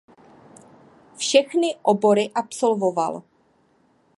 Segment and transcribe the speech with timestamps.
[1.17, 3.23] Všechny obory absolvoval.